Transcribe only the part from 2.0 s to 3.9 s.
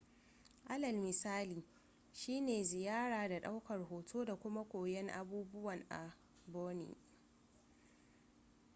shi ne ziyara da daukar